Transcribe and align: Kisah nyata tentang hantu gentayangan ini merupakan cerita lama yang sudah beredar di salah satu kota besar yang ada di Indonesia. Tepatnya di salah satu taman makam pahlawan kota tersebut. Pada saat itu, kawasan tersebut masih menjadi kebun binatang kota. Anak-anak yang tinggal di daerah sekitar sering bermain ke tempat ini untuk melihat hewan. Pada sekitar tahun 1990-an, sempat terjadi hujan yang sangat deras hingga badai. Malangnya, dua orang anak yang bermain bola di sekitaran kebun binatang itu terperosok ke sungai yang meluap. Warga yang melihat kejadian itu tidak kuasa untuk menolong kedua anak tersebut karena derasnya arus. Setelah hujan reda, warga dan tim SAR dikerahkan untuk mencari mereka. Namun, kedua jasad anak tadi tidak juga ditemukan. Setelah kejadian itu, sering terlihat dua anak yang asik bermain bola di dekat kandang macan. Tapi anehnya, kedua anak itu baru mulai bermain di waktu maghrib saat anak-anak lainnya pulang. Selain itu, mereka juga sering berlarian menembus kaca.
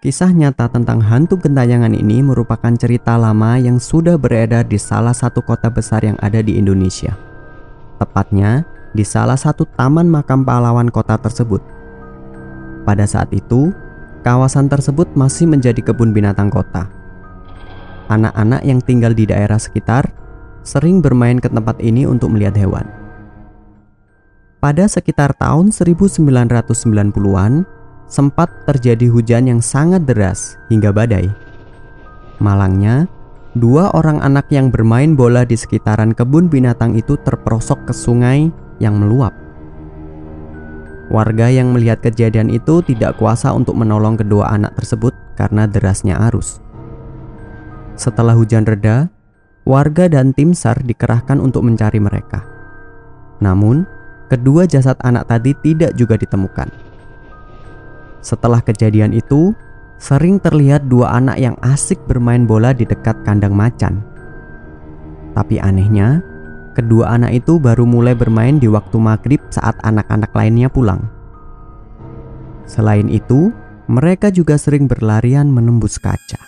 Kisah 0.00 0.32
nyata 0.32 0.64
tentang 0.72 1.04
hantu 1.04 1.36
gentayangan 1.36 1.92
ini 1.92 2.24
merupakan 2.24 2.72
cerita 2.72 3.20
lama 3.20 3.60
yang 3.60 3.76
sudah 3.76 4.16
beredar 4.16 4.64
di 4.64 4.80
salah 4.80 5.12
satu 5.12 5.44
kota 5.44 5.68
besar 5.68 6.00
yang 6.00 6.16
ada 6.24 6.40
di 6.40 6.56
Indonesia. 6.56 7.12
Tepatnya 8.00 8.64
di 8.96 9.04
salah 9.04 9.36
satu 9.36 9.68
taman 9.76 10.08
makam 10.08 10.40
pahlawan 10.40 10.88
kota 10.88 11.20
tersebut. 11.20 11.60
Pada 12.88 13.04
saat 13.04 13.28
itu, 13.36 13.76
kawasan 14.24 14.72
tersebut 14.72 15.04
masih 15.12 15.44
menjadi 15.44 15.92
kebun 15.92 16.16
binatang 16.16 16.48
kota. 16.48 16.88
Anak-anak 18.08 18.64
yang 18.64 18.80
tinggal 18.80 19.12
di 19.12 19.28
daerah 19.28 19.60
sekitar 19.60 20.08
sering 20.64 21.04
bermain 21.04 21.36
ke 21.36 21.52
tempat 21.52 21.76
ini 21.76 22.08
untuk 22.08 22.32
melihat 22.32 22.56
hewan. 22.56 22.88
Pada 24.64 24.88
sekitar 24.88 25.36
tahun 25.36 25.76
1990-an, 25.76 27.68
sempat 28.10 28.50
terjadi 28.66 29.06
hujan 29.06 29.46
yang 29.46 29.62
sangat 29.62 30.02
deras 30.02 30.58
hingga 30.66 30.90
badai. 30.90 31.30
Malangnya, 32.42 33.06
dua 33.54 33.94
orang 33.94 34.18
anak 34.18 34.50
yang 34.50 34.68
bermain 34.68 35.14
bola 35.14 35.46
di 35.46 35.54
sekitaran 35.54 36.10
kebun 36.10 36.50
binatang 36.50 36.98
itu 36.98 37.14
terperosok 37.22 37.86
ke 37.86 37.94
sungai 37.94 38.50
yang 38.82 38.98
meluap. 38.98 39.30
Warga 41.10 41.50
yang 41.50 41.70
melihat 41.74 42.02
kejadian 42.02 42.50
itu 42.50 42.82
tidak 42.82 43.18
kuasa 43.18 43.54
untuk 43.54 43.78
menolong 43.78 44.18
kedua 44.18 44.50
anak 44.50 44.74
tersebut 44.78 45.14
karena 45.38 45.66
derasnya 45.70 46.18
arus. 46.30 46.62
Setelah 47.98 48.34
hujan 48.34 48.62
reda, 48.66 49.10
warga 49.66 50.06
dan 50.06 50.34
tim 50.34 50.54
SAR 50.54 50.78
dikerahkan 50.82 51.42
untuk 51.42 51.66
mencari 51.66 51.98
mereka. 51.98 52.46
Namun, 53.42 53.84
kedua 54.30 54.70
jasad 54.70 54.96
anak 55.02 55.26
tadi 55.26 55.50
tidak 55.58 55.98
juga 55.98 56.14
ditemukan. 56.14 56.89
Setelah 58.20 58.60
kejadian 58.60 59.16
itu, 59.16 59.56
sering 59.96 60.40
terlihat 60.40 60.88
dua 60.88 61.16
anak 61.16 61.40
yang 61.40 61.56
asik 61.64 62.00
bermain 62.04 62.44
bola 62.44 62.76
di 62.76 62.84
dekat 62.84 63.16
kandang 63.24 63.56
macan. 63.56 64.04
Tapi 65.32 65.56
anehnya, 65.56 66.20
kedua 66.76 67.16
anak 67.16 67.44
itu 67.44 67.56
baru 67.56 67.88
mulai 67.88 68.12
bermain 68.12 68.60
di 68.60 68.68
waktu 68.68 68.96
maghrib 69.00 69.40
saat 69.48 69.76
anak-anak 69.84 70.32
lainnya 70.36 70.68
pulang. 70.68 71.04
Selain 72.68 73.08
itu, 73.08 73.50
mereka 73.90 74.30
juga 74.30 74.54
sering 74.54 74.86
berlarian 74.86 75.50
menembus 75.50 75.98
kaca. 75.98 76.38